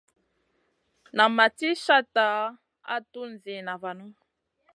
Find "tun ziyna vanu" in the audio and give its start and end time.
3.11-4.07